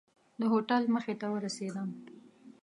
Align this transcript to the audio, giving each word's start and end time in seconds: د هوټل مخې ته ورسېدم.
د 0.39 0.41
هوټل 0.51 0.83
مخې 0.93 1.13
ته 1.21 1.27
ورسېدم. 1.33 1.89